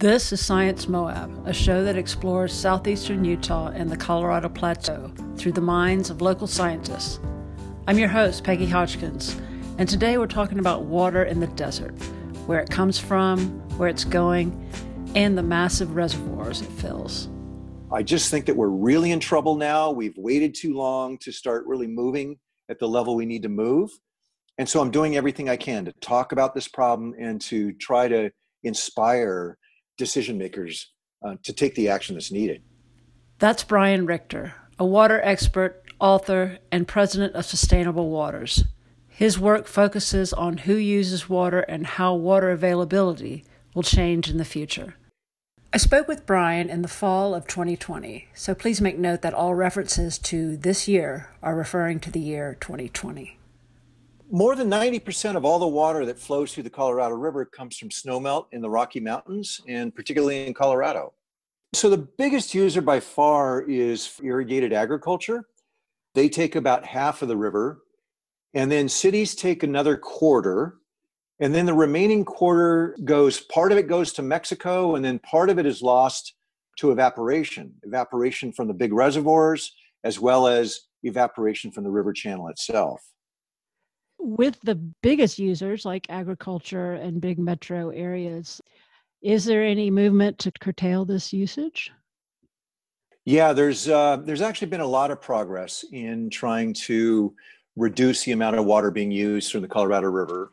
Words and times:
This 0.00 0.32
is 0.32 0.40
Science 0.40 0.86
Moab, 0.86 1.42
a 1.44 1.52
show 1.52 1.82
that 1.82 1.96
explores 1.96 2.52
southeastern 2.52 3.24
Utah 3.24 3.72
and 3.74 3.90
the 3.90 3.96
Colorado 3.96 4.48
Plateau 4.48 5.12
through 5.36 5.50
the 5.50 5.60
minds 5.60 6.08
of 6.08 6.22
local 6.22 6.46
scientists. 6.46 7.18
I'm 7.88 7.98
your 7.98 8.06
host, 8.06 8.44
Peggy 8.44 8.66
Hodgkins, 8.66 9.34
and 9.76 9.88
today 9.88 10.16
we're 10.16 10.28
talking 10.28 10.60
about 10.60 10.84
water 10.84 11.24
in 11.24 11.40
the 11.40 11.48
desert, 11.48 11.90
where 12.46 12.60
it 12.60 12.70
comes 12.70 13.00
from, 13.00 13.48
where 13.76 13.88
it's 13.88 14.04
going, 14.04 14.70
and 15.16 15.36
the 15.36 15.42
massive 15.42 15.96
reservoirs 15.96 16.60
it 16.60 16.70
fills. 16.70 17.28
I 17.90 18.04
just 18.04 18.30
think 18.30 18.46
that 18.46 18.56
we're 18.56 18.68
really 18.68 19.10
in 19.10 19.18
trouble 19.18 19.56
now. 19.56 19.90
We've 19.90 20.16
waited 20.16 20.54
too 20.54 20.74
long 20.74 21.18
to 21.18 21.32
start 21.32 21.66
really 21.66 21.88
moving 21.88 22.38
at 22.68 22.78
the 22.78 22.86
level 22.86 23.16
we 23.16 23.26
need 23.26 23.42
to 23.42 23.48
move. 23.48 23.90
And 24.58 24.68
so 24.68 24.80
I'm 24.80 24.92
doing 24.92 25.16
everything 25.16 25.48
I 25.48 25.56
can 25.56 25.86
to 25.86 25.92
talk 25.94 26.30
about 26.30 26.54
this 26.54 26.68
problem 26.68 27.16
and 27.18 27.40
to 27.40 27.72
try 27.72 28.06
to 28.06 28.30
inspire 28.62 29.58
decision 29.98 30.38
makers 30.38 30.92
uh, 31.22 31.36
to 31.42 31.52
take 31.52 31.74
the 31.74 31.90
action 31.90 32.14
that's 32.14 32.32
needed. 32.32 32.62
That's 33.38 33.62
Brian 33.62 34.06
Richter, 34.06 34.54
a 34.78 34.86
water 34.86 35.20
expert, 35.22 35.82
author, 36.00 36.58
and 36.72 36.88
president 36.88 37.34
of 37.34 37.44
Sustainable 37.44 38.08
Waters. 38.08 38.64
His 39.08 39.38
work 39.38 39.66
focuses 39.66 40.32
on 40.32 40.58
who 40.58 40.74
uses 40.74 41.28
water 41.28 41.60
and 41.60 41.86
how 41.86 42.14
water 42.14 42.50
availability 42.50 43.44
will 43.74 43.82
change 43.82 44.30
in 44.30 44.38
the 44.38 44.44
future. 44.44 44.94
I 45.72 45.76
spoke 45.76 46.08
with 46.08 46.24
Brian 46.24 46.70
in 46.70 46.82
the 46.82 46.88
fall 46.88 47.34
of 47.34 47.46
2020, 47.46 48.28
so 48.32 48.54
please 48.54 48.80
make 48.80 48.96
note 48.96 49.20
that 49.22 49.34
all 49.34 49.54
references 49.54 50.16
to 50.18 50.56
this 50.56 50.88
year 50.88 51.28
are 51.42 51.54
referring 51.54 52.00
to 52.00 52.10
the 52.10 52.20
year 52.20 52.56
2020 52.60 53.37
more 54.30 54.54
than 54.54 54.70
90% 54.70 55.36
of 55.36 55.44
all 55.44 55.58
the 55.58 55.66
water 55.66 56.04
that 56.06 56.18
flows 56.18 56.52
through 56.52 56.64
the 56.64 56.70
Colorado 56.70 57.14
River 57.14 57.44
comes 57.44 57.76
from 57.76 57.88
snowmelt 57.88 58.46
in 58.52 58.60
the 58.60 58.68
Rocky 58.68 59.00
Mountains 59.00 59.60
and 59.66 59.94
particularly 59.94 60.46
in 60.46 60.54
Colorado. 60.54 61.14
So 61.74 61.90
the 61.90 61.98
biggest 61.98 62.54
user 62.54 62.80
by 62.80 63.00
far 63.00 63.62
is 63.62 64.18
irrigated 64.22 64.72
agriculture. 64.72 65.44
They 66.14 66.28
take 66.28 66.56
about 66.56 66.84
half 66.84 67.22
of 67.22 67.28
the 67.28 67.36
river, 67.36 67.82
and 68.54 68.72
then 68.72 68.88
cities 68.88 69.34
take 69.34 69.62
another 69.62 69.96
quarter. 69.96 70.76
And 71.40 71.54
then 71.54 71.66
the 71.66 71.74
remaining 71.74 72.24
quarter 72.24 72.96
goes, 73.04 73.40
part 73.40 73.70
of 73.70 73.78
it 73.78 73.86
goes 73.86 74.12
to 74.14 74.22
Mexico, 74.22 74.96
and 74.96 75.04
then 75.04 75.18
part 75.18 75.50
of 75.50 75.58
it 75.58 75.66
is 75.66 75.82
lost 75.82 76.34
to 76.78 76.90
evaporation, 76.90 77.74
evaporation 77.82 78.52
from 78.52 78.66
the 78.66 78.74
big 78.74 78.92
reservoirs, 78.92 79.74
as 80.04 80.18
well 80.18 80.46
as 80.46 80.80
evaporation 81.02 81.70
from 81.70 81.84
the 81.84 81.90
river 81.90 82.12
channel 82.12 82.48
itself 82.48 83.02
with 84.18 84.58
the 84.62 84.74
biggest 84.74 85.38
users 85.38 85.84
like 85.84 86.06
agriculture 86.08 86.94
and 86.94 87.20
big 87.20 87.38
metro 87.38 87.90
areas, 87.90 88.60
is 89.22 89.44
there 89.44 89.64
any 89.64 89.90
movement 89.90 90.38
to 90.38 90.52
curtail 90.52 91.04
this 91.04 91.32
usage? 91.32 91.90
Yeah, 93.24 93.52
there's 93.52 93.88
uh, 93.88 94.18
there's 94.24 94.40
actually 94.40 94.68
been 94.68 94.80
a 94.80 94.86
lot 94.86 95.10
of 95.10 95.20
progress 95.20 95.84
in 95.92 96.30
trying 96.30 96.72
to 96.74 97.34
reduce 97.76 98.24
the 98.24 98.32
amount 98.32 98.56
of 98.56 98.64
water 98.64 98.90
being 98.90 99.10
used 99.10 99.52
from 99.52 99.62
the 99.62 99.68
Colorado 99.68 100.08
River. 100.08 100.52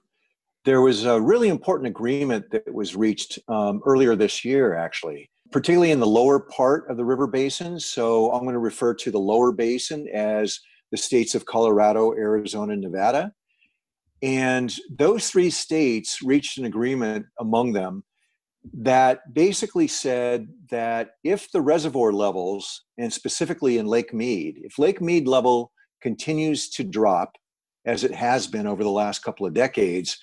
There 0.66 0.81
was 0.81 1.05
a 1.05 1.22
really 1.22 1.50
important 1.50 1.88
agreement 1.88 2.50
that 2.52 2.73
was 2.73 2.95
reached 2.95 3.39
um, 3.47 3.81
earlier 3.85 4.16
this 4.16 4.44
year, 4.44 4.75
actually, 4.75 5.29
particularly 5.52 5.91
in 5.91 6.00
the 6.00 6.07
lower 6.07 6.39
part 6.39 6.89
of 6.89 6.97
the 6.97 7.05
river 7.05 7.27
basin. 7.27 7.79
So 7.79 8.31
I'm 8.31 8.41
going 8.41 8.53
to 8.53 8.59
refer 8.59 8.94
to 8.95 9.11
the 9.11 9.19
lower 9.19 9.52
basin 9.52 10.07
as 10.13 10.59
the 10.91 10.97
states 10.97 11.35
of 11.35 11.45
Colorado, 11.45 12.13
Arizona, 12.13 12.75
Nevada. 12.75 13.31
And 14.21 14.73
those 14.89 15.30
three 15.30 15.49
states 15.49 16.21
reached 16.21 16.58
an 16.58 16.66
agreement 16.66 17.25
among 17.39 17.73
them 17.73 18.03
that 18.73 19.33
basically 19.33 19.88
said 19.88 20.47
that 20.72 21.11
if 21.23 21.52
the 21.52 21.61
reservoir 21.61 22.11
levels, 22.11 22.83
and 22.97 23.11
specifically 23.11 23.77
in 23.77 23.85
Lake 23.85 24.13
Mead, 24.13 24.55
if 24.63 24.80
Lake 24.80 25.02
Mead 25.02 25.27
level 25.27 25.72
continues 26.02 26.69
to 26.69 26.83
drop 26.83 27.33
as 27.85 28.03
it 28.03 28.13
has 28.13 28.47
been 28.47 28.66
over 28.66 28.84
the 28.84 28.90
last 28.90 29.23
couple 29.23 29.45
of 29.45 29.53
decades, 29.53 30.17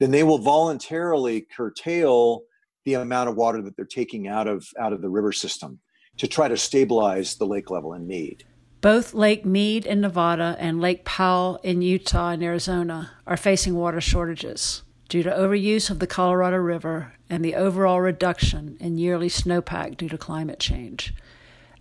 then 0.00 0.10
they 0.10 0.22
will 0.22 0.38
voluntarily 0.38 1.46
curtail 1.56 2.42
the 2.84 2.94
amount 2.94 3.28
of 3.28 3.36
water 3.36 3.62
that 3.62 3.76
they're 3.76 3.86
taking 3.86 4.28
out 4.28 4.46
of 4.46 4.66
out 4.78 4.92
of 4.92 5.02
the 5.02 5.08
river 5.08 5.32
system 5.32 5.80
to 6.18 6.26
try 6.26 6.48
to 6.48 6.56
stabilize 6.56 7.36
the 7.36 7.46
lake 7.46 7.70
level 7.70 7.94
in 7.94 8.06
Mead. 8.06 8.44
Both 8.86 9.14
Lake 9.14 9.44
Mead 9.44 9.84
in 9.84 10.00
Nevada 10.00 10.54
and 10.60 10.80
Lake 10.80 11.04
Powell 11.04 11.58
in 11.64 11.82
Utah 11.82 12.30
and 12.30 12.40
Arizona 12.40 13.10
are 13.26 13.36
facing 13.36 13.74
water 13.74 14.00
shortages 14.00 14.84
due 15.08 15.24
to 15.24 15.30
overuse 15.30 15.90
of 15.90 15.98
the 15.98 16.06
Colorado 16.06 16.58
River 16.58 17.14
and 17.28 17.44
the 17.44 17.56
overall 17.56 18.00
reduction 18.00 18.76
in 18.78 18.96
yearly 18.96 19.28
snowpack 19.28 19.96
due 19.96 20.08
to 20.08 20.16
climate 20.16 20.60
change. 20.60 21.12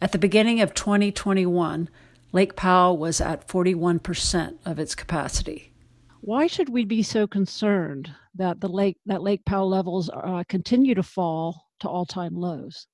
At 0.01 0.13
the 0.13 0.17
beginning 0.17 0.61
of 0.61 0.73
2021, 0.73 1.89
Lake 2.31 2.55
Powell 2.55 2.97
was 2.97 3.21
at 3.21 3.47
41% 3.47 4.55
of 4.65 4.79
its 4.79 4.95
capacity. 4.95 5.73
Why 6.21 6.47
should 6.47 6.69
we 6.69 6.85
be 6.85 7.03
so 7.03 7.27
concerned 7.27 8.15
that 8.33 8.61
the 8.61 8.67
lake 8.67 8.97
that 9.05 9.21
Lake 9.21 9.45
Powell 9.45 9.69
levels 9.69 10.09
uh, 10.11 10.43
continue 10.49 10.95
to 10.95 11.03
fall 11.03 11.67
to 11.81 11.87
all-time 11.87 12.33
lows? 12.33 12.87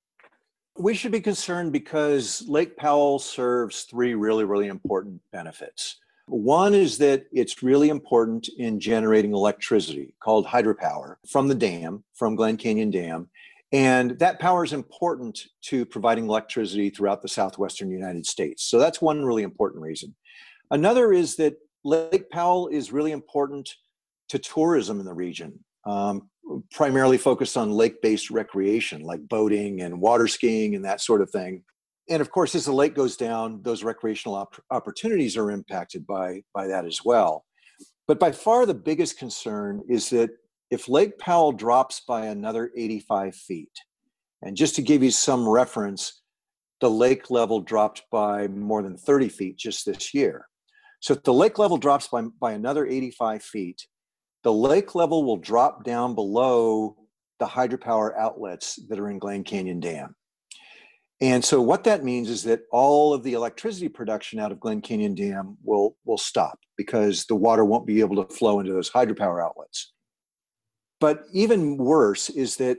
We 0.78 0.94
should 0.94 1.12
be 1.12 1.20
concerned 1.20 1.72
because 1.72 2.44
Lake 2.48 2.76
Powell 2.76 3.18
serves 3.18 3.82
three 3.82 4.14
really, 4.14 4.44
really 4.44 4.68
important 4.68 5.20
benefits. 5.30 5.98
One 6.26 6.72
is 6.72 6.96
that 6.98 7.26
it's 7.30 7.62
really 7.62 7.90
important 7.90 8.48
in 8.56 8.80
generating 8.80 9.34
electricity 9.34 10.14
called 10.20 10.46
hydropower 10.46 11.16
from 11.28 11.48
the 11.48 11.54
dam, 11.54 12.04
from 12.14 12.36
Glen 12.36 12.56
Canyon 12.56 12.90
Dam. 12.90 13.28
And 13.72 14.18
that 14.18 14.38
power 14.38 14.64
is 14.64 14.72
important 14.72 15.46
to 15.62 15.84
providing 15.84 16.24
electricity 16.24 16.90
throughout 16.90 17.22
the 17.22 17.28
southwestern 17.28 17.90
United 17.90 18.26
States. 18.26 18.64
So 18.64 18.78
that's 18.78 19.00
one 19.00 19.24
really 19.24 19.42
important 19.42 19.82
reason. 19.82 20.14
Another 20.70 21.12
is 21.12 21.36
that 21.36 21.56
Lake 21.84 22.30
Powell 22.30 22.68
is 22.68 22.92
really 22.92 23.12
important 23.12 23.74
to 24.28 24.38
tourism 24.38 25.00
in 25.00 25.06
the 25.06 25.12
region. 25.12 25.62
Um, 25.84 26.30
primarily 26.70 27.18
focused 27.18 27.56
on 27.56 27.70
lake-based 27.70 28.30
recreation 28.30 29.00
like 29.02 29.26
boating 29.28 29.82
and 29.82 30.00
water 30.00 30.26
skiing 30.26 30.74
and 30.74 30.84
that 30.84 31.00
sort 31.00 31.22
of 31.22 31.30
thing. 31.30 31.62
And 32.08 32.20
of 32.20 32.30
course 32.30 32.54
as 32.54 32.64
the 32.64 32.72
lake 32.72 32.94
goes 32.94 33.16
down 33.16 33.62
those 33.62 33.84
recreational 33.84 34.36
op- 34.36 34.62
opportunities 34.70 35.36
are 35.36 35.50
impacted 35.50 36.06
by 36.06 36.42
by 36.54 36.66
that 36.66 36.84
as 36.84 37.00
well. 37.04 37.44
But 38.06 38.18
by 38.18 38.32
far 38.32 38.66
the 38.66 38.74
biggest 38.74 39.18
concern 39.18 39.82
is 39.88 40.10
that 40.10 40.30
if 40.70 40.88
lake 40.88 41.18
powell 41.18 41.52
drops 41.52 42.02
by 42.06 42.26
another 42.26 42.70
85 42.76 43.34
feet 43.34 43.72
and 44.42 44.56
just 44.56 44.74
to 44.76 44.82
give 44.82 45.02
you 45.02 45.10
some 45.10 45.48
reference 45.48 46.22
the 46.80 46.90
lake 46.90 47.30
level 47.30 47.60
dropped 47.60 48.02
by 48.10 48.48
more 48.48 48.82
than 48.82 48.96
30 48.96 49.28
feet 49.28 49.56
just 49.56 49.86
this 49.86 50.12
year. 50.12 50.46
So 50.98 51.14
if 51.14 51.22
the 51.22 51.32
lake 51.32 51.58
level 51.58 51.76
drops 51.76 52.08
by, 52.08 52.22
by 52.40 52.52
another 52.52 52.86
85 52.86 53.42
feet 53.42 53.86
the 54.42 54.52
lake 54.52 54.94
level 54.94 55.24
will 55.24 55.36
drop 55.36 55.84
down 55.84 56.14
below 56.14 56.96
the 57.38 57.46
hydropower 57.46 58.16
outlets 58.16 58.78
that 58.88 58.98
are 58.98 59.10
in 59.10 59.18
Glen 59.18 59.44
Canyon 59.44 59.80
Dam. 59.80 60.14
And 61.20 61.44
so 61.44 61.62
what 61.62 61.84
that 61.84 62.02
means 62.02 62.28
is 62.28 62.42
that 62.44 62.62
all 62.72 63.14
of 63.14 63.22
the 63.22 63.34
electricity 63.34 63.88
production 63.88 64.40
out 64.40 64.50
of 64.50 64.58
Glen 64.58 64.80
Canyon 64.80 65.14
Dam 65.14 65.56
will, 65.62 65.96
will 66.04 66.18
stop 66.18 66.58
because 66.76 67.26
the 67.26 67.36
water 67.36 67.64
won't 67.64 67.86
be 67.86 68.00
able 68.00 68.24
to 68.24 68.34
flow 68.34 68.58
into 68.58 68.72
those 68.72 68.90
hydropower 68.90 69.42
outlets. 69.42 69.92
But 71.00 71.24
even 71.32 71.76
worse 71.76 72.28
is 72.28 72.56
that 72.56 72.78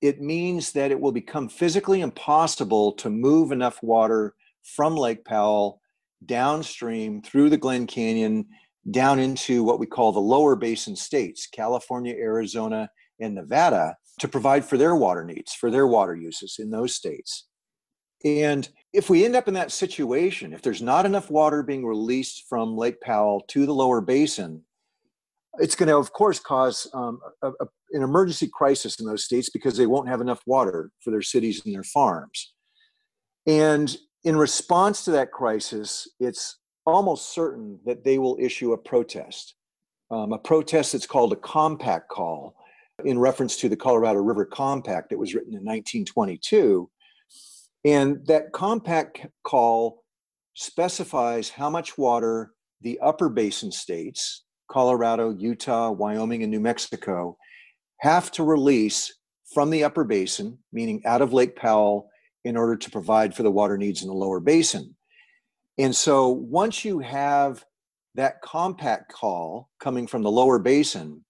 it 0.00 0.20
means 0.20 0.72
that 0.72 0.90
it 0.90 1.00
will 1.00 1.12
become 1.12 1.48
physically 1.48 2.00
impossible 2.00 2.92
to 2.94 3.08
move 3.08 3.52
enough 3.52 3.80
water 3.82 4.34
from 4.64 4.96
Lake 4.96 5.24
Powell 5.24 5.80
downstream 6.26 7.22
through 7.22 7.50
the 7.50 7.56
Glen 7.56 7.86
Canyon 7.86 8.46
down 8.90 9.18
into 9.18 9.62
what 9.62 9.78
we 9.78 9.86
call 9.86 10.12
the 10.12 10.20
lower 10.20 10.56
basin 10.56 10.96
states, 10.96 11.46
California, 11.46 12.14
Arizona, 12.14 12.90
and 13.20 13.34
Nevada, 13.34 13.96
to 14.18 14.28
provide 14.28 14.64
for 14.64 14.76
their 14.76 14.96
water 14.96 15.24
needs, 15.24 15.54
for 15.54 15.70
their 15.70 15.86
water 15.86 16.14
uses 16.14 16.56
in 16.58 16.70
those 16.70 16.94
states. 16.94 17.46
And 18.24 18.68
if 18.92 19.10
we 19.10 19.24
end 19.24 19.34
up 19.34 19.48
in 19.48 19.54
that 19.54 19.72
situation, 19.72 20.52
if 20.52 20.62
there's 20.62 20.82
not 20.82 21.06
enough 21.06 21.30
water 21.30 21.62
being 21.62 21.84
released 21.84 22.44
from 22.48 22.76
Lake 22.76 23.00
Powell 23.00 23.42
to 23.48 23.66
the 23.66 23.74
lower 23.74 24.00
basin, 24.00 24.62
it's 25.58 25.74
going 25.74 25.88
to, 25.88 25.96
of 25.96 26.12
course, 26.12 26.38
cause 26.38 26.88
um, 26.94 27.20
a, 27.42 27.48
a, 27.48 27.66
an 27.92 28.02
emergency 28.02 28.48
crisis 28.52 29.00
in 29.00 29.06
those 29.06 29.24
states 29.24 29.50
because 29.50 29.76
they 29.76 29.86
won't 29.86 30.08
have 30.08 30.20
enough 30.20 30.40
water 30.46 30.90
for 31.02 31.10
their 31.10 31.22
cities 31.22 31.62
and 31.64 31.74
their 31.74 31.82
farms. 31.82 32.54
And 33.46 33.94
in 34.24 34.36
response 34.36 35.04
to 35.04 35.10
that 35.12 35.32
crisis, 35.32 36.08
it's 36.20 36.58
almost 36.86 37.34
certain 37.34 37.78
that 37.84 38.04
they 38.04 38.18
will 38.18 38.36
issue 38.40 38.72
a 38.72 38.78
protest, 38.78 39.54
um, 40.10 40.32
a 40.32 40.38
protest 40.38 40.92
that's 40.92 41.06
called 41.06 41.32
a 41.32 41.36
compact 41.36 42.08
call 42.08 42.56
in 43.04 43.18
reference 43.18 43.56
to 43.56 43.68
the 43.68 43.76
Colorado 43.76 44.20
River 44.20 44.44
Compact 44.44 45.10
that 45.10 45.18
was 45.18 45.34
written 45.34 45.52
in 45.52 45.64
1922. 45.64 46.90
And 47.84 48.24
that 48.26 48.52
compact 48.52 49.26
call 49.44 50.04
specifies 50.54 51.48
how 51.48 51.70
much 51.70 51.98
water 51.98 52.52
the 52.80 52.98
upper 53.00 53.28
basin 53.28 53.72
states, 53.72 54.44
Colorado, 54.70 55.30
Utah, 55.30 55.90
Wyoming, 55.90 56.42
and 56.42 56.50
New 56.50 56.60
Mexico, 56.60 57.36
have 57.98 58.30
to 58.32 58.44
release 58.44 59.12
from 59.52 59.70
the 59.70 59.84
upper 59.84 60.04
basin, 60.04 60.58
meaning 60.72 61.02
out 61.04 61.22
of 61.22 61.32
Lake 61.32 61.56
Powell, 61.56 62.08
in 62.44 62.56
order 62.56 62.76
to 62.76 62.90
provide 62.90 63.34
for 63.34 63.42
the 63.42 63.50
water 63.50 63.78
needs 63.78 64.02
in 64.02 64.08
the 64.08 64.14
lower 64.14 64.40
basin. 64.40 64.96
And 65.78 65.94
so 65.94 66.28
once 66.28 66.84
you 66.84 66.98
have 67.00 67.64
that 68.14 68.42
compact 68.42 69.12
call 69.12 69.70
coming 69.80 70.06
from 70.06 70.22
the 70.22 70.30
lower 70.30 70.58
basin, 70.58 71.24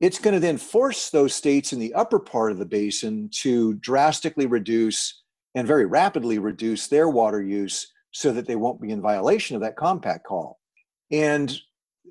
it's 0.00 0.18
going 0.18 0.34
to 0.34 0.40
then 0.40 0.58
force 0.58 1.08
those 1.08 1.34
states 1.34 1.72
in 1.72 1.78
the 1.78 1.94
upper 1.94 2.18
part 2.18 2.52
of 2.52 2.58
the 2.58 2.66
basin 2.66 3.30
to 3.40 3.74
drastically 3.74 4.46
reduce 4.46 5.22
and 5.54 5.66
very 5.66 5.86
rapidly 5.86 6.38
reduce 6.38 6.86
their 6.86 7.08
water 7.08 7.42
use 7.42 7.90
so 8.10 8.30
that 8.32 8.46
they 8.46 8.56
won't 8.56 8.80
be 8.80 8.90
in 8.90 9.00
violation 9.00 9.56
of 9.56 9.62
that 9.62 9.76
compact 9.76 10.26
call. 10.26 10.58
And 11.10 11.58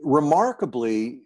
remarkably, 0.04 1.22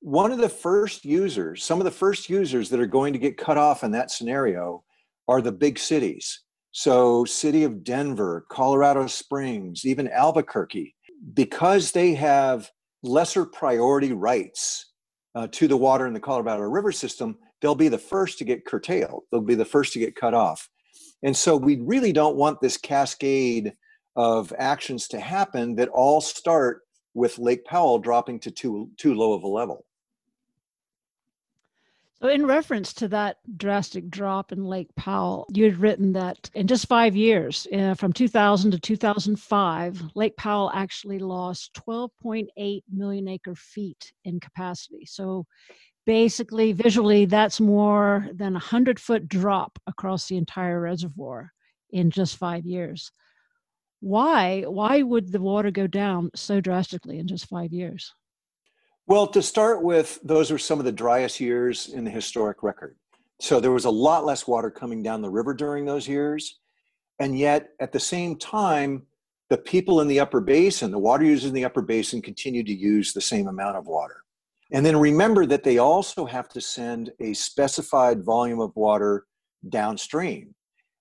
one 0.00 0.32
of 0.32 0.38
the 0.38 0.48
first 0.48 1.04
users, 1.04 1.62
some 1.62 1.78
of 1.78 1.84
the 1.84 1.90
first 1.90 2.28
users 2.28 2.70
that 2.70 2.80
are 2.80 2.86
going 2.86 3.12
to 3.12 3.18
get 3.18 3.36
cut 3.36 3.56
off 3.56 3.84
in 3.84 3.92
that 3.92 4.10
scenario 4.10 4.82
are 5.28 5.40
the 5.40 5.52
big 5.52 5.78
cities. 5.78 6.40
So, 6.72 7.24
city 7.24 7.64
of 7.64 7.82
Denver, 7.82 8.46
Colorado 8.48 9.06
Springs, 9.08 9.84
even 9.84 10.08
Albuquerque, 10.08 10.94
because 11.34 11.90
they 11.90 12.14
have 12.14 12.70
lesser 13.02 13.44
priority 13.44 14.12
rights 14.12 14.92
uh, 15.34 15.48
to 15.52 15.66
the 15.66 15.76
water 15.76 16.06
in 16.06 16.14
the 16.14 16.20
Colorado 16.20 16.62
River 16.62 16.92
system, 16.92 17.36
they'll 17.60 17.74
be 17.74 17.88
the 17.88 17.98
first 17.98 18.38
to 18.38 18.44
get 18.44 18.64
curtailed. 18.64 19.24
They'll 19.30 19.40
be 19.40 19.54
the 19.54 19.64
first 19.64 19.92
to 19.94 19.98
get 19.98 20.16
cut 20.16 20.34
off. 20.34 20.68
And 21.22 21.36
so 21.36 21.56
we 21.56 21.76
really 21.76 22.12
don't 22.12 22.36
want 22.36 22.60
this 22.60 22.76
cascade 22.76 23.74
of 24.16 24.52
actions 24.58 25.08
to 25.08 25.20
happen 25.20 25.76
that 25.76 25.88
all 25.88 26.20
start 26.20 26.82
with 27.14 27.38
Lake 27.38 27.64
Powell 27.64 27.98
dropping 27.98 28.40
to 28.40 28.50
too, 28.50 28.90
too 28.96 29.14
low 29.14 29.32
of 29.32 29.42
a 29.42 29.48
level. 29.48 29.84
So, 32.22 32.28
in 32.28 32.44
reference 32.44 32.92
to 32.94 33.08
that 33.08 33.38
drastic 33.56 34.10
drop 34.10 34.52
in 34.52 34.64
Lake 34.64 34.94
Powell, 34.94 35.46
you 35.54 35.64
had 35.64 35.78
written 35.78 36.12
that 36.12 36.50
in 36.52 36.66
just 36.66 36.86
five 36.86 37.16
years, 37.16 37.66
uh, 37.72 37.94
from 37.94 38.12
2000 38.12 38.72
to 38.72 38.78
2005, 38.78 40.02
Lake 40.14 40.36
Powell 40.36 40.70
actually 40.74 41.18
lost 41.18 41.72
12.8 41.74 42.82
million 42.92 43.26
acre 43.26 43.54
feet 43.54 44.12
in 44.24 44.38
capacity. 44.38 45.06
So, 45.06 45.46
basically, 46.04 46.72
visually, 46.72 47.24
that's 47.24 47.58
more 47.58 48.28
than 48.34 48.52
a 48.52 48.66
100 48.68 49.00
foot 49.00 49.26
drop 49.26 49.78
across 49.86 50.28
the 50.28 50.36
entire 50.36 50.78
reservoir 50.78 51.52
in 51.90 52.10
just 52.10 52.36
five 52.36 52.66
years. 52.66 53.12
Why? 54.00 54.64
Why 54.64 55.00
would 55.00 55.32
the 55.32 55.40
water 55.40 55.70
go 55.70 55.86
down 55.86 56.30
so 56.34 56.60
drastically 56.60 57.18
in 57.18 57.28
just 57.28 57.48
five 57.48 57.72
years? 57.72 58.12
Well, 59.10 59.26
to 59.26 59.42
start 59.42 59.82
with, 59.82 60.20
those 60.22 60.52
were 60.52 60.58
some 60.58 60.78
of 60.78 60.84
the 60.84 60.92
driest 60.92 61.40
years 61.40 61.88
in 61.88 62.04
the 62.04 62.12
historic 62.12 62.62
record. 62.62 62.94
So 63.40 63.58
there 63.58 63.72
was 63.72 63.84
a 63.84 63.90
lot 63.90 64.24
less 64.24 64.46
water 64.46 64.70
coming 64.70 65.02
down 65.02 65.20
the 65.20 65.28
river 65.28 65.52
during 65.52 65.84
those 65.84 66.06
years. 66.06 66.60
And 67.18 67.36
yet, 67.36 67.70
at 67.80 67.90
the 67.90 67.98
same 67.98 68.36
time, 68.36 69.02
the 69.48 69.58
people 69.58 70.00
in 70.00 70.06
the 70.06 70.20
upper 70.20 70.40
basin, 70.40 70.92
the 70.92 70.98
water 71.00 71.24
users 71.24 71.48
in 71.48 71.54
the 71.54 71.64
upper 71.64 71.82
basin, 71.82 72.22
continue 72.22 72.62
to 72.62 72.72
use 72.72 73.12
the 73.12 73.20
same 73.20 73.48
amount 73.48 73.76
of 73.76 73.88
water. 73.88 74.22
And 74.70 74.86
then 74.86 74.96
remember 74.96 75.44
that 75.44 75.64
they 75.64 75.78
also 75.78 76.24
have 76.24 76.48
to 76.50 76.60
send 76.60 77.10
a 77.18 77.34
specified 77.34 78.22
volume 78.22 78.60
of 78.60 78.70
water 78.76 79.26
downstream. 79.70 80.54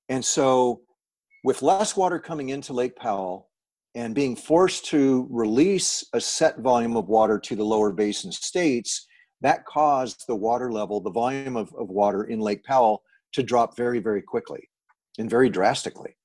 And 0.10 0.26
so, 0.26 0.82
with 1.44 1.62
less 1.62 1.96
water 1.96 2.18
coming 2.18 2.50
into 2.50 2.74
Lake 2.74 2.96
Powell, 2.96 3.49
and 4.00 4.16
being 4.16 4.34
forced 4.34 4.86
to 4.86 5.28
release 5.30 6.06
a 6.14 6.22
set 6.22 6.60
volume 6.60 6.96
of 6.96 7.10
water 7.10 7.38
to 7.38 7.54
the 7.54 7.66
lower 7.66 7.92
basin 7.92 8.32
states, 8.32 9.06
that 9.42 9.66
caused 9.66 10.24
the 10.26 10.36
water 10.36 10.72
level, 10.72 11.02
the 11.02 11.12
volume 11.12 11.58
of, 11.58 11.74
of 11.78 11.90
water 11.90 12.24
in 12.24 12.40
Lake 12.40 12.64
Powell 12.64 13.04
to 13.34 13.44
drop 13.44 13.76
very, 13.76 14.00
very 14.00 14.22
quickly 14.22 14.70
and 15.18 15.30
very 15.30 15.50
drastically. 15.50 16.16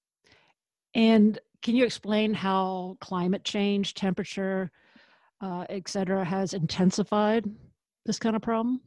And 0.95 1.37
can 1.63 1.75
you 1.75 1.85
explain 1.85 2.33
how 2.33 2.97
climate 3.01 3.43
change, 3.43 3.95
temperature, 3.95 4.71
uh, 5.41 5.65
et 5.69 5.89
cetera, 5.89 6.25
has 6.25 6.55
intensified 6.55 7.45
this 8.07 8.21
kind 8.21 8.37
of 8.37 8.43
problem? 8.43 8.81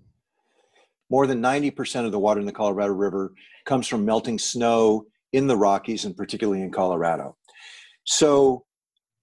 More 1.09 1.27
than 1.27 1.41
90% 1.41 2.05
of 2.05 2.13
the 2.13 2.19
water 2.19 2.39
in 2.39 2.45
the 2.45 2.53
Colorado 2.53 2.93
River 2.93 3.33
comes 3.65 3.85
from 3.85 4.05
melting 4.05 4.39
snow 4.39 5.07
in 5.33 5.45
the 5.45 5.57
Rockies 5.57 6.05
and 6.05 6.15
particularly 6.15 6.61
in 6.61 6.71
Colorado. 6.71 7.35
So 8.05 8.63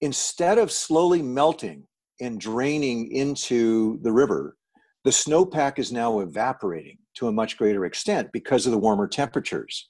instead 0.04 0.58
of 0.58 0.70
slowly 0.70 1.22
melting 1.22 1.82
and 2.20 2.38
draining 2.38 3.10
into 3.10 3.98
the 4.02 4.12
river, 4.12 4.56
the 5.04 5.10
snowpack 5.10 5.78
is 5.78 5.90
now 5.90 6.20
evaporating 6.20 6.98
to 7.14 7.28
a 7.28 7.32
much 7.32 7.56
greater 7.56 7.86
extent 7.86 8.28
because 8.32 8.66
of 8.66 8.72
the 8.72 8.78
warmer 8.78 9.08
temperatures. 9.08 9.88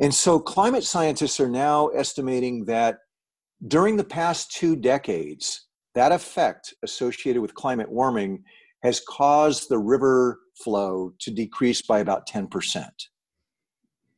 And 0.00 0.12
so 0.12 0.40
climate 0.40 0.82
scientists 0.82 1.38
are 1.40 1.48
now 1.48 1.88
estimating 1.88 2.64
that 2.64 2.98
during 3.68 3.96
the 3.96 4.04
past 4.04 4.50
two 4.50 4.76
decades, 4.76 5.66
that 5.94 6.10
effect 6.10 6.74
associated 6.82 7.40
with 7.40 7.54
climate 7.54 7.90
warming 7.90 8.42
has 8.82 9.00
caused 9.06 9.68
the 9.68 9.78
river 9.78 10.40
flow 10.62 11.12
to 11.20 11.30
decrease 11.30 11.82
by 11.82 12.00
about 12.00 12.26
10% 12.28 12.88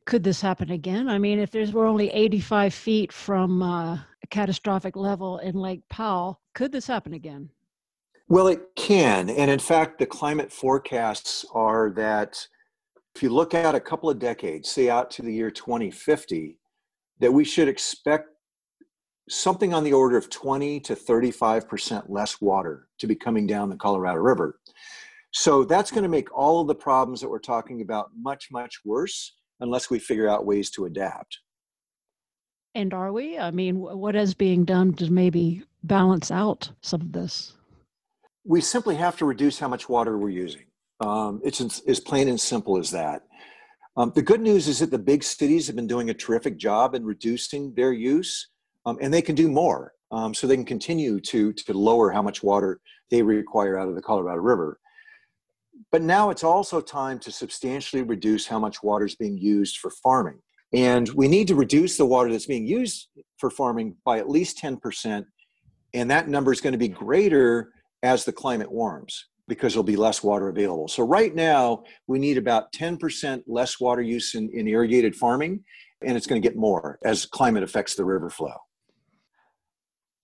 could 0.07 0.23
this 0.23 0.39
happen 0.41 0.71
again? 0.71 1.09
I 1.09 1.19
mean, 1.19 1.37
if 1.37 1.51
there's 1.51 1.73
we're 1.73 1.85
only 1.85 2.09
85 2.09 2.73
feet 2.73 3.11
from 3.11 3.61
uh, 3.61 3.99
catastrophic 4.29 4.95
level 4.95 5.39
in 5.39 5.55
Lake 5.55 5.81
Powell, 5.89 6.41
could 6.53 6.71
this 6.71 6.87
happen 6.87 7.13
again? 7.13 7.49
Well, 8.29 8.47
it 8.47 8.61
can. 8.75 9.29
And 9.29 9.49
in 9.49 9.59
fact, 9.59 9.99
the 9.99 10.05
climate 10.05 10.51
forecasts 10.51 11.45
are 11.53 11.91
that 11.91 12.45
if 13.15 13.23
you 13.23 13.29
look 13.29 13.53
out 13.53 13.73
a 13.73 13.79
couple 13.79 14.09
of 14.09 14.19
decades, 14.19 14.69
say 14.69 14.89
out 14.89 15.09
to 15.11 15.21
the 15.21 15.33
year 15.33 15.49
2050, 15.49 16.57
that 17.19 17.31
we 17.31 17.43
should 17.43 17.67
expect 17.67 18.29
something 19.29 19.73
on 19.73 19.83
the 19.83 19.93
order 19.93 20.17
of 20.17 20.29
20 20.29 20.79
to 20.81 20.95
35% 20.95 22.05
less 22.09 22.39
water 22.41 22.87
to 22.99 23.07
be 23.07 23.15
coming 23.15 23.47
down 23.47 23.69
the 23.69 23.75
Colorado 23.75 24.19
River. 24.19 24.59
So 25.31 25.63
that's 25.63 25.91
going 25.91 26.03
to 26.03 26.09
make 26.09 26.33
all 26.35 26.61
of 26.61 26.67
the 26.67 26.75
problems 26.75 27.21
that 27.21 27.29
we're 27.29 27.39
talking 27.39 27.81
about 27.81 28.11
much, 28.15 28.47
much 28.51 28.79
worse 28.85 29.35
unless 29.59 29.89
we 29.89 29.99
figure 29.99 30.29
out 30.29 30.45
ways 30.45 30.69
to 30.71 30.85
adapt. 30.85 31.39
And 32.77 32.93
are 32.93 33.11
we? 33.11 33.39
I 33.39 33.49
mean, 33.49 33.79
what 33.79 34.15
is 34.15 34.35
being 34.35 34.63
done 34.63 34.93
to 34.97 35.11
maybe 35.11 35.63
balance 35.81 36.29
out 36.29 36.69
some 36.81 37.01
of 37.01 37.11
this? 37.11 37.53
We 38.45 38.61
simply 38.61 38.93
have 38.97 39.17
to 39.17 39.25
reduce 39.25 39.57
how 39.57 39.67
much 39.67 39.89
water 39.89 40.15
we're 40.15 40.29
using. 40.29 40.65
Um, 40.99 41.41
it's 41.43 41.59
as 41.59 41.99
plain 41.99 42.27
and 42.27 42.39
simple 42.39 42.77
as 42.77 42.91
that. 42.91 43.23
Um, 43.97 44.11
the 44.13 44.21
good 44.21 44.41
news 44.41 44.67
is 44.67 44.77
that 44.77 44.91
the 44.91 44.99
big 44.99 45.23
cities 45.23 45.65
have 45.65 45.75
been 45.75 45.87
doing 45.87 46.11
a 46.11 46.13
terrific 46.13 46.57
job 46.57 46.93
in 46.93 47.03
reducing 47.03 47.73
their 47.73 47.93
use, 47.93 48.49
um, 48.85 48.99
and 49.01 49.11
they 49.11 49.23
can 49.23 49.33
do 49.33 49.49
more. 49.49 49.93
Um, 50.11 50.35
so 50.35 50.45
they 50.45 50.55
can 50.55 50.63
continue 50.63 51.19
to, 51.19 51.53
to 51.53 51.73
lower 51.73 52.11
how 52.11 52.21
much 52.21 52.43
water 52.43 52.79
they 53.09 53.23
require 53.23 53.79
out 53.79 53.89
of 53.89 53.95
the 53.95 54.03
Colorado 54.03 54.39
River. 54.39 54.79
But 55.91 56.03
now 56.03 56.29
it's 56.29 56.43
also 56.43 56.79
time 56.79 57.17
to 57.21 57.31
substantially 57.31 58.03
reduce 58.03 58.45
how 58.45 58.59
much 58.59 58.83
water 58.83 59.05
is 59.05 59.15
being 59.15 59.39
used 59.39 59.79
for 59.79 59.89
farming. 59.89 60.37
And 60.73 61.07
we 61.09 61.27
need 61.27 61.47
to 61.47 61.55
reduce 61.55 61.97
the 61.97 62.05
water 62.05 62.31
that's 62.31 62.45
being 62.45 62.67
used 62.67 63.07
for 63.37 63.49
farming 63.49 63.95
by 64.03 64.19
at 64.19 64.29
least 64.29 64.61
10%. 64.61 65.25
And 65.93 66.11
that 66.11 66.27
number 66.27 66.51
is 66.51 66.61
going 66.61 66.73
to 66.73 66.77
be 66.77 66.89
greater 66.89 67.71
as 68.03 68.25
the 68.25 68.33
climate 68.33 68.71
warms 68.71 69.27
because 69.47 69.73
there'll 69.73 69.83
be 69.83 69.95
less 69.95 70.21
water 70.21 70.49
available. 70.49 70.87
So, 70.87 71.03
right 71.03 71.33
now, 71.33 71.83
we 72.07 72.19
need 72.19 72.37
about 72.37 72.71
10% 72.73 73.43
less 73.47 73.79
water 73.79 74.01
use 74.01 74.35
in, 74.35 74.49
in 74.53 74.67
irrigated 74.67 75.15
farming, 75.15 75.63
and 76.01 76.17
it's 76.17 76.27
going 76.27 76.41
to 76.41 76.47
get 76.47 76.57
more 76.57 76.99
as 77.03 77.25
climate 77.25 77.63
affects 77.63 77.95
the 77.95 78.03
river 78.03 78.29
flow. 78.29 78.55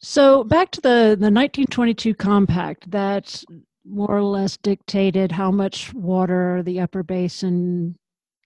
So, 0.02 0.44
back 0.44 0.72
to 0.72 0.82
the, 0.82 1.16
the 1.18 1.32
1922 1.32 2.14
compact 2.16 2.92
that 2.92 3.44
more 3.86 4.12
or 4.12 4.24
less 4.24 4.58
dictated 4.58 5.32
how 5.32 5.52
much 5.52 5.94
water 5.94 6.62
the 6.64 6.82
upper 6.82 7.04
basin 7.04 7.98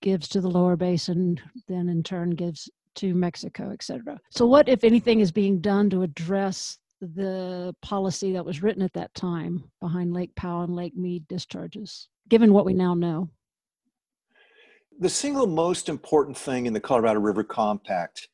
gives 0.02 0.28
to 0.30 0.42
the 0.42 0.50
lower 0.50 0.76
basin, 0.76 1.40
then 1.68 1.90
in 1.90 2.04
turn 2.04 2.32
gives 2.32 2.70
to 2.96 3.14
Mexico, 3.14 3.72
etc. 3.72 4.20
So, 4.32 4.46
what, 4.46 4.70
if 4.70 4.84
anything, 4.84 5.20
is 5.20 5.32
being 5.32 5.60
done 5.60 5.90
to 5.92 6.02
address 6.02 6.78
the 7.00 7.76
policy 7.82 8.34
that 8.34 8.46
was 8.46 8.64
written 8.64 8.82
at 8.82 8.94
that 8.94 9.14
time 9.14 9.64
behind 9.82 10.14
Lake 10.14 10.36
Powell 10.36 10.64
and 10.64 10.76
Lake 10.76 10.96
Mead 10.96 11.28
discharges, 11.28 12.08
given 12.28 12.54
what 12.54 12.66
we 12.66 12.74
now 12.74 12.96
know? 12.96 13.30
The 15.00 15.10
single 15.10 15.46
most 15.46 15.90
important 15.90 16.36
thing 16.36 16.66
in 16.66 16.74
the 16.74 16.80
Colorado 16.80 17.20
River 17.20 17.44
Compact 17.44 18.28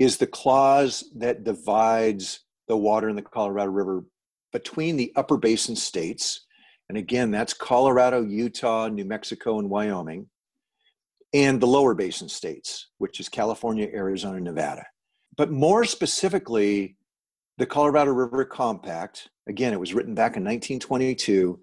is 0.00 0.16
the 0.16 0.26
clause 0.26 1.04
that 1.16 1.44
divides 1.44 2.40
the 2.66 2.76
water 2.76 3.08
in 3.08 3.14
the 3.14 3.22
Colorado 3.22 3.70
River 3.70 4.04
between 4.52 4.96
the 4.96 5.12
upper 5.14 5.36
basin 5.36 5.76
states 5.76 6.46
and 6.88 6.96
again, 6.96 7.30
that's 7.30 7.52
Colorado, 7.52 8.22
Utah, 8.22 8.88
New 8.88 9.04
Mexico, 9.04 9.58
and 9.58 9.68
Wyoming, 9.68 10.26
and 11.32 11.60
the 11.60 11.66
lower 11.66 11.94
basin 11.94 12.28
states, 12.28 12.88
which 12.98 13.20
is 13.20 13.28
California, 13.28 13.88
Arizona, 13.92 14.40
Nevada. 14.40 14.84
But 15.36 15.50
more 15.50 15.84
specifically, 15.84 16.96
the 17.58 17.66
Colorado 17.66 18.12
River 18.12 18.44
Compact, 18.44 19.28
again, 19.48 19.72
it 19.72 19.80
was 19.80 19.94
written 19.94 20.14
back 20.14 20.36
in 20.36 20.44
1922. 20.44 21.58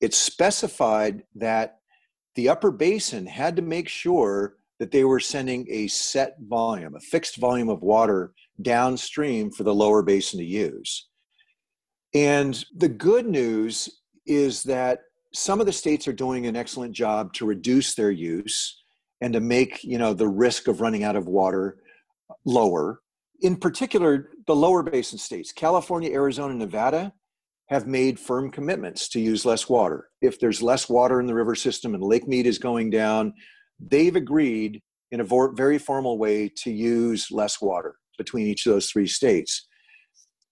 It 0.00 0.14
specified 0.14 1.22
that 1.34 1.78
the 2.34 2.48
upper 2.48 2.70
basin 2.70 3.26
had 3.26 3.56
to 3.56 3.62
make 3.62 3.88
sure 3.88 4.56
that 4.78 4.90
they 4.90 5.04
were 5.04 5.20
sending 5.20 5.66
a 5.68 5.88
set 5.88 6.36
volume, 6.48 6.94
a 6.94 7.00
fixed 7.00 7.36
volume 7.36 7.68
of 7.68 7.82
water 7.82 8.32
downstream 8.62 9.50
for 9.50 9.62
the 9.62 9.74
lower 9.74 10.02
basin 10.02 10.38
to 10.38 10.44
use. 10.44 11.08
And 12.14 12.64
the 12.74 12.88
good 12.88 13.26
news 13.26 14.00
is 14.26 14.62
that 14.64 15.00
some 15.32 15.60
of 15.60 15.66
the 15.66 15.72
states 15.72 16.08
are 16.08 16.12
doing 16.12 16.46
an 16.46 16.56
excellent 16.56 16.94
job 16.94 17.32
to 17.34 17.46
reduce 17.46 17.94
their 17.94 18.10
use 18.10 18.79
and 19.20 19.32
to 19.32 19.40
make 19.40 19.82
you 19.84 19.98
know 19.98 20.14
the 20.14 20.28
risk 20.28 20.68
of 20.68 20.80
running 20.80 21.04
out 21.04 21.16
of 21.16 21.26
water 21.26 21.78
lower. 22.44 23.00
In 23.40 23.56
particular 23.56 24.30
the 24.46 24.56
lower 24.56 24.82
basin 24.82 25.18
states 25.18 25.52
california 25.52 26.10
arizona 26.12 26.54
nevada 26.54 27.12
have 27.68 27.86
made 27.86 28.18
firm 28.18 28.50
commitments 28.50 29.08
to 29.08 29.20
use 29.20 29.44
less 29.44 29.68
water. 29.68 30.08
If 30.20 30.40
there's 30.40 30.60
less 30.60 30.88
water 30.88 31.20
in 31.20 31.26
the 31.26 31.34
river 31.34 31.54
system 31.54 31.94
and 31.94 32.02
lake 32.02 32.26
mead 32.26 32.46
is 32.46 32.58
going 32.58 32.90
down 32.90 33.34
they've 33.80 34.16
agreed 34.16 34.82
in 35.10 35.20
a 35.20 35.52
very 35.54 35.78
formal 35.78 36.18
way 36.18 36.48
to 36.48 36.70
use 36.70 37.30
less 37.30 37.60
water 37.60 37.96
between 38.18 38.46
each 38.46 38.66
of 38.66 38.74
those 38.74 38.90
three 38.90 39.06
states. 39.06 39.66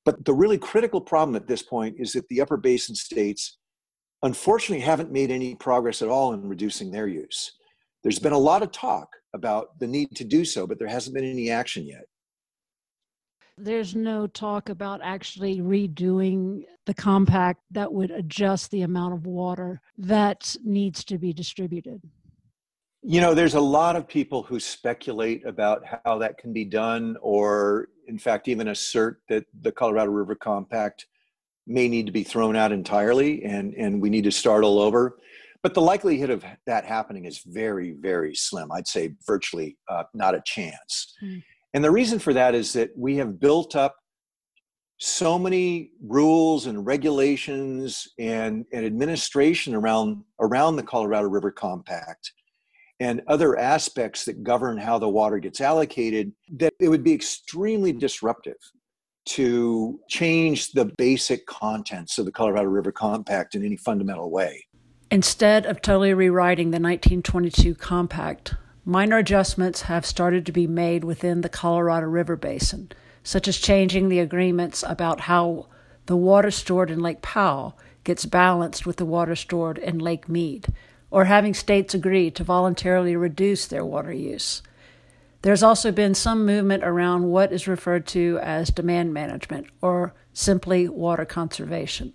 But 0.05 0.25
the 0.25 0.35
really 0.35 0.59
critical 0.59 1.01
problem 1.01 1.37
at 1.37 1.47
this 1.47 1.63
point 1.63 1.97
is 1.99 2.13
that 2.13 2.27
the 2.29 2.41
upper 2.41 2.57
basin 2.57 2.95
states 2.95 3.59
unfortunately 4.23 4.85
haven't 4.85 5.13
made 5.13 5.31
any 5.31 5.55
progress 5.55 6.03
at 6.03 6.09
all 6.09 6.33
in 6.33 6.49
reducing 6.49 6.91
their 6.91 7.07
use. 7.07 7.53
There's 8.02 8.19
been 8.19 8.33
a 8.33 8.38
lot 8.38 8.62
of 8.62 8.71
talk 8.71 9.09
about 9.35 9.78
the 9.78 9.87
need 9.87 10.14
to 10.17 10.25
do 10.25 10.45
so, 10.45 10.67
but 10.67 10.78
there 10.78 10.88
hasn't 10.88 11.14
been 11.14 11.25
any 11.25 11.50
action 11.50 11.87
yet. 11.87 12.05
There's 13.57 13.97
no 13.97 14.28
talk 14.28 14.69
about 14.69 15.00
actually 15.02 15.59
redoing 15.59 16.62
the 16.87 16.95
compact 16.95 17.61
that 17.73 17.93
would 17.93 18.12
adjust 18.12 18.71
the 18.71 18.83
amount 18.83 19.14
of 19.14 19.26
water 19.26 19.81
that 19.99 20.55
needs 20.64 21.02
to 21.05 21.19
be 21.19 21.33
distributed. 21.33 22.00
You 23.02 23.21
know, 23.21 23.35
there's 23.35 23.55
a 23.55 23.61
lot 23.61 23.97
of 23.97 24.07
people 24.07 24.45
who 24.45 24.61
speculate 24.61 25.45
about 25.45 25.83
how 26.05 26.19
that 26.19 26.38
can 26.38 26.52
be 26.52 26.64
done, 26.64 27.17
or 27.21 27.88
in 28.07 28.19
fact, 28.19 28.49
even 28.49 28.69
assert 28.69 29.21
that 29.28 29.45
the 29.61 29.73
Colorado 29.73 30.12
River 30.12 30.37
Compact 30.37 31.07
may 31.67 31.88
need 31.88 32.07
to 32.07 32.12
be 32.12 32.25
thrown 32.25 32.57
out 32.57 32.73
entirely 32.73 33.45
and, 33.45 33.75
and 33.75 34.00
we 34.00 34.09
need 34.09 34.25
to 34.25 34.33
start 34.33 34.64
all 34.64 34.78
over. 34.78 35.19
But 35.69 35.75
the 35.75 35.83
likelihood 35.83 36.31
of 36.31 36.47
that 36.65 36.87
happening 36.87 37.27
is 37.27 37.43
very, 37.45 37.93
very 37.93 38.35
slim. 38.35 38.73
I'd 38.73 38.89
say 38.89 39.13
virtually 39.27 39.77
uh, 39.91 40.05
not 40.15 40.35
a 40.35 40.41
chance. 40.47 41.15
Mm. 41.23 41.43
And 41.75 41.85
the 41.85 41.91
reason 41.91 42.19
for 42.19 42.33
that 42.33 42.55
is 42.55 42.73
that 42.73 42.89
we 42.97 43.17
have 43.17 43.39
built 43.39 43.77
up 43.77 43.95
so 44.97 45.39
many 45.39 45.91
rules 46.03 46.65
and 46.65 46.87
regulations 46.87 48.09
and, 48.19 48.65
and 48.73 48.87
administration 48.87 49.75
around, 49.75 50.25
around 50.41 50.77
the 50.77 50.83
Colorado 50.83 51.29
River 51.29 51.51
Compact 51.51 52.33
and 52.99 53.21
other 53.29 53.59
aspects 53.59 54.25
that 54.25 54.43
govern 54.43 54.79
how 54.79 54.99
the 54.99 55.07
water 55.07 55.39
gets 55.39 55.61
allocated 55.61 56.33
that 56.53 56.73
it 56.81 56.89
would 56.89 57.05
be 57.05 57.13
extremely 57.13 57.93
disruptive 57.93 58.57
to 59.27 60.01
change 60.09 60.73
the 60.73 60.87
basic 60.97 61.45
contents 61.45 62.17
of 62.17 62.25
the 62.25 62.33
Colorado 62.33 62.71
River 62.71 62.91
Compact 62.91 63.55
in 63.55 63.63
any 63.63 63.77
fundamental 63.77 64.31
way. 64.31 64.65
Instead 65.11 65.65
of 65.65 65.81
totally 65.81 66.12
rewriting 66.12 66.67
the 66.67 66.75
1922 66.75 67.75
compact, 67.75 68.55
minor 68.85 69.17
adjustments 69.17 69.83
have 69.83 70.05
started 70.05 70.45
to 70.45 70.53
be 70.53 70.67
made 70.67 71.03
within 71.03 71.41
the 71.41 71.49
Colorado 71.49 72.07
River 72.07 72.37
Basin, 72.37 72.93
such 73.23 73.49
as 73.49 73.57
changing 73.57 74.11
the 74.11 74.19
agreements 74.19 74.85
about 74.87 75.21
how 75.21 75.67
the 76.05 76.17
water 76.17 76.50
stored 76.50 76.91
in 76.91 77.00
Lake 77.00 77.23
Powell 77.23 77.79
gets 78.05 78.27
balanced 78.27 78.85
with 78.85 78.97
the 78.97 79.07
water 79.07 79.35
stored 79.35 79.79
in 79.79 79.99
Lake 79.99 80.29
Mead, 80.29 80.67
or 81.11 81.25
having 81.25 81.55
states 81.55 81.95
agree 81.95 82.31
to 82.31 82.45
voluntarily 82.45 83.17
reduce 83.17 83.67
their 83.67 83.87
water 83.87 84.12
use. 84.12 84.62
There's 85.41 85.62
also 85.62 85.91
been 85.91 86.15
some 86.15 86.45
movement 86.45 86.85
around 86.85 87.31
what 87.31 87.50
is 87.50 87.67
referred 87.67 88.07
to 88.09 88.38
as 88.43 88.69
demand 88.69 89.15
management 89.15 89.69
or 89.81 90.12
simply 90.35 90.87
water 90.87 91.25
conservation. 91.25 92.12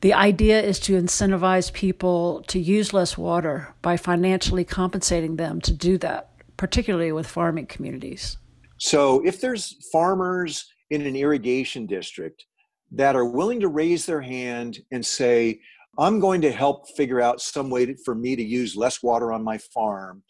The 0.00 0.14
idea 0.14 0.60
is 0.62 0.80
to 0.80 1.00
incentivize 1.00 1.72
people 1.72 2.42
to 2.48 2.58
use 2.58 2.94
less 2.94 3.18
water 3.18 3.74
by 3.82 3.96
financially 3.96 4.64
compensating 4.64 5.36
them 5.36 5.60
to 5.62 5.72
do 5.72 5.98
that, 5.98 6.30
particularly 6.56 7.12
with 7.12 7.26
farming 7.26 7.66
communities. 7.66 8.38
So, 8.78 9.24
if 9.26 9.40
there's 9.40 9.76
farmers 9.92 10.72
in 10.88 11.02
an 11.02 11.16
irrigation 11.16 11.86
district 11.86 12.46
that 12.92 13.14
are 13.14 13.26
willing 13.26 13.60
to 13.60 13.68
raise 13.68 14.06
their 14.06 14.22
hand 14.22 14.78
and 14.90 15.04
say, 15.04 15.60
I'm 15.98 16.18
going 16.18 16.40
to 16.42 16.50
help 16.50 16.88
figure 16.96 17.20
out 17.20 17.42
some 17.42 17.68
way 17.68 17.94
for 18.04 18.14
me 18.14 18.36
to 18.36 18.42
use 18.42 18.76
less 18.76 19.02
water 19.02 19.32
on 19.32 19.44
my 19.44 19.58
farm 19.58 20.22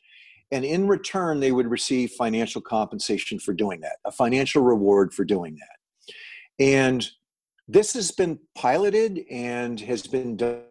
and 0.51 0.65
in 0.65 0.89
return 0.89 1.41
they 1.41 1.53
would 1.53 1.71
receive 1.71 2.11
financial 2.13 2.61
compensation 2.61 3.39
for 3.39 3.53
doing 3.53 3.81
that 3.81 3.97
a 4.05 4.13
financial 4.13 4.63
reward 4.63 5.13
for 5.13 5.25
doing 5.25 5.57
that 5.57 6.15
and 6.65 7.11
this 7.73 7.93
has 7.95 8.11
been 8.11 8.39
piloted 8.57 9.21
and 9.31 9.81
has 9.81 10.07
been 10.07 10.37
done 10.37 10.63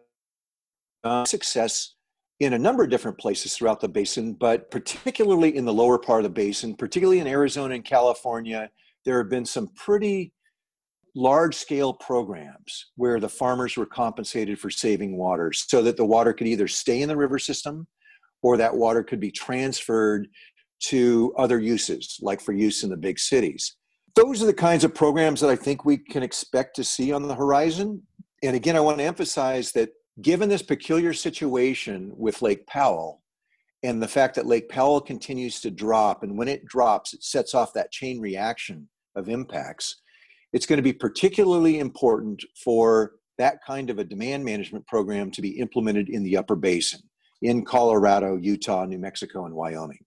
success 1.24 1.94
in 2.40 2.52
a 2.52 2.58
number 2.58 2.82
of 2.82 2.90
different 2.90 3.18
places 3.18 3.56
throughout 3.56 3.80
the 3.80 3.88
basin 3.88 4.34
but 4.34 4.70
particularly 4.70 5.56
in 5.56 5.64
the 5.64 5.72
lower 5.72 5.98
part 5.98 6.20
of 6.20 6.24
the 6.24 6.30
basin 6.30 6.74
particularly 6.74 7.20
in 7.20 7.26
arizona 7.26 7.74
and 7.74 7.84
california 7.84 8.70
there 9.04 9.18
have 9.18 9.30
been 9.30 9.46
some 9.46 9.68
pretty 9.68 10.32
large 11.14 11.56
scale 11.56 11.92
programs 11.92 12.90
where 12.96 13.18
the 13.18 13.28
farmers 13.28 13.76
were 13.76 13.86
compensated 13.86 14.58
for 14.58 14.70
saving 14.70 15.16
water 15.16 15.52
so 15.52 15.82
that 15.82 15.96
the 15.96 16.04
water 16.04 16.32
could 16.32 16.46
either 16.46 16.68
stay 16.68 17.02
in 17.02 17.08
the 17.08 17.16
river 17.16 17.38
system 17.38 17.86
or 18.42 18.56
that 18.56 18.74
water 18.74 19.02
could 19.02 19.20
be 19.20 19.30
transferred 19.30 20.28
to 20.80 21.34
other 21.36 21.58
uses, 21.58 22.18
like 22.22 22.40
for 22.40 22.52
use 22.52 22.84
in 22.84 22.90
the 22.90 22.96
big 22.96 23.18
cities. 23.18 23.76
Those 24.14 24.42
are 24.42 24.46
the 24.46 24.52
kinds 24.52 24.84
of 24.84 24.94
programs 24.94 25.40
that 25.40 25.50
I 25.50 25.56
think 25.56 25.84
we 25.84 25.98
can 25.98 26.22
expect 26.22 26.76
to 26.76 26.84
see 26.84 27.12
on 27.12 27.28
the 27.28 27.34
horizon. 27.34 28.02
And 28.42 28.56
again, 28.56 28.76
I 28.76 28.80
want 28.80 28.98
to 28.98 29.04
emphasize 29.04 29.72
that 29.72 29.90
given 30.22 30.48
this 30.48 30.62
peculiar 30.62 31.12
situation 31.12 32.12
with 32.16 32.42
Lake 32.42 32.66
Powell 32.66 33.22
and 33.82 34.02
the 34.02 34.08
fact 34.08 34.34
that 34.34 34.46
Lake 34.46 34.68
Powell 34.68 35.00
continues 35.00 35.60
to 35.60 35.70
drop, 35.70 36.22
and 36.22 36.36
when 36.36 36.48
it 36.48 36.66
drops, 36.66 37.14
it 37.14 37.22
sets 37.22 37.54
off 37.54 37.72
that 37.72 37.92
chain 37.92 38.20
reaction 38.20 38.88
of 39.14 39.28
impacts, 39.28 40.02
it's 40.52 40.66
going 40.66 40.78
to 40.78 40.82
be 40.82 40.92
particularly 40.92 41.78
important 41.78 42.44
for 42.62 43.12
that 43.38 43.58
kind 43.66 43.88
of 43.88 43.98
a 43.98 44.04
demand 44.04 44.44
management 44.44 44.86
program 44.86 45.30
to 45.30 45.40
be 45.40 45.58
implemented 45.58 46.08
in 46.08 46.22
the 46.22 46.36
upper 46.36 46.56
basin 46.56 47.00
in 47.42 47.64
Colorado, 47.64 48.36
Utah, 48.36 48.84
New 48.84 48.98
Mexico, 48.98 49.46
and 49.46 49.54
Wyoming. 49.54 50.04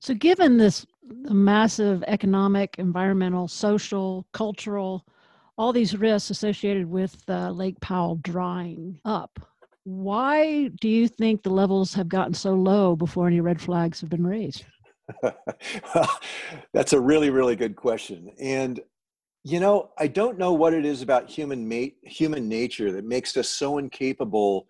So, 0.00 0.14
given 0.14 0.56
this 0.56 0.86
massive 1.04 2.02
economic, 2.06 2.76
environmental, 2.78 3.48
social, 3.48 4.26
cultural, 4.32 5.06
all 5.58 5.72
these 5.72 5.96
risks 5.96 6.30
associated 6.30 6.86
with 6.86 7.22
uh, 7.28 7.50
Lake 7.50 7.78
Powell 7.80 8.16
drying 8.16 8.98
up, 9.04 9.38
why 9.84 10.68
do 10.80 10.88
you 10.88 11.06
think 11.06 11.42
the 11.42 11.50
levels 11.50 11.92
have 11.94 12.08
gotten 12.08 12.32
so 12.32 12.54
low 12.54 12.96
before 12.96 13.26
any 13.26 13.40
red 13.40 13.60
flags 13.60 14.00
have 14.00 14.08
been 14.08 14.26
raised? 14.26 14.64
that's 16.72 16.92
a 16.92 17.00
really, 17.00 17.30
really 17.30 17.56
good 17.56 17.76
question. 17.76 18.30
And 18.40 18.80
you 19.42 19.58
know, 19.58 19.90
I 19.98 20.06
don't 20.06 20.38
know 20.38 20.52
what 20.52 20.74
it 20.74 20.84
is 20.84 21.00
about 21.00 21.30
human 21.30 21.66
mate, 21.66 21.96
human 22.02 22.48
nature 22.48 22.92
that 22.92 23.06
makes 23.06 23.36
us 23.36 23.48
so 23.48 23.78
incapable 23.78 24.66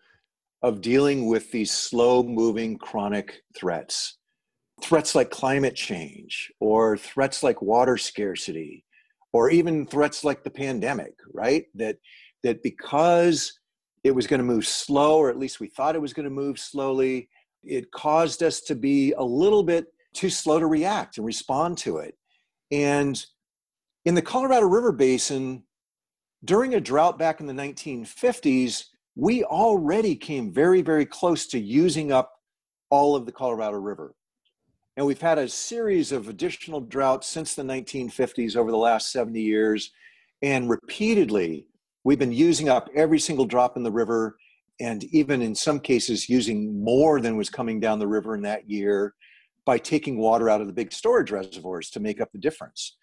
of 0.63 0.81
dealing 0.81 1.27
with 1.27 1.51
these 1.51 1.73
slow 1.73 2.23
moving 2.23 2.79
chronic 2.79 3.43
threats. 3.57 4.19
Threats 4.83 5.15
like 5.15 5.31
climate 5.31 5.77
change, 5.77 6.51
or 6.61 6.97
threats 6.97 7.43
like 7.43 7.63
water 7.63 7.97
scarcity, 7.97 8.85
or 9.33 9.51
even 9.51 9.87
threats 9.87 10.25
like 10.25 10.43
the 10.43 10.51
pandemic, 10.51 11.15
right? 11.33 11.67
That, 11.75 11.99
that 12.43 12.63
because 12.63 13.59
it 14.05 14.13
was 14.13 14.27
going 14.27 14.39
to 14.39 14.45
move 14.45 14.67
slow, 14.67 15.19
or 15.19 15.31
at 15.31 15.39
least 15.39 15.61
we 15.61 15.69
thought 15.69 15.95
it 15.95 16.01
was 16.01 16.13
going 16.13 16.25
to 16.25 16.31
move 16.31 16.59
slowly, 16.59 17.29
it 17.63 17.91
caused 17.93 18.43
us 18.43 18.61
to 18.63 18.75
be 18.75 19.13
a 19.13 19.23
little 19.23 19.63
bit 19.63 19.87
too 20.15 20.31
slow 20.31 20.59
to 20.59 20.67
react 20.67 21.19
and 21.19 21.27
respond 21.27 21.79
to 21.79 21.99
it. 21.99 22.17
And 22.71 23.23
in 24.05 24.15
the 24.15 24.23
Colorado 24.23 24.67
River 24.67 24.93
Basin, 24.93 25.65
during 26.45 26.75
a 26.75 26.81
drought 26.81 27.19
back 27.19 27.41
in 27.41 27.47
the 27.47 27.53
1950s, 27.53 28.85
we 29.15 29.45
already 29.45 30.17
came 30.17 30.53
very, 30.53 30.81
very 30.81 31.05
close 31.05 31.47
to 31.49 31.61
using 31.61 32.13
up 32.13 32.33
all 32.89 33.15
of 33.15 33.27
the 33.27 33.33
Colorado 33.33 33.77
River. 33.77 34.15
And 35.01 35.07
we've 35.07 35.19
had 35.19 35.39
a 35.39 35.49
series 35.49 36.13
of 36.13 36.29
additional 36.29 36.83
droughts 36.83 37.27
since 37.27 37.55
the 37.55 37.63
1950s 37.63 38.55
over 38.55 38.71
the 38.71 38.77
last 38.77 39.11
70 39.13 39.41
years. 39.41 39.93
And 40.43 40.69
repeatedly, 40.69 41.69
we've 42.05 42.19
been 42.19 42.35
using 42.35 42.69
up 42.69 42.91
every 42.95 43.19
single 43.19 43.47
drop 43.47 43.79
in 43.79 43.83
the 43.83 43.91
river, 43.91 44.37
and 44.79 45.03
even 45.05 45.41
in 45.41 45.55
some 45.55 45.81
cases, 45.81 46.29
using 46.29 46.85
more 46.85 47.19
than 47.19 47.39
was 47.39 47.49
coming 47.49 47.81
down 47.81 47.99
the 47.99 48.07
river 48.07 48.35
in 48.35 48.43
that 48.43 48.69
year 48.69 49.15
by 49.65 49.79
taking 49.79 50.19
water 50.19 50.51
out 50.51 50.61
of 50.61 50.67
the 50.67 50.73
big 50.75 50.93
storage 50.93 51.31
reservoirs 51.31 51.89
to 51.93 52.01
make 52.01 52.21
up 52.21 52.31
the 52.33 52.39
difference. 52.39 52.99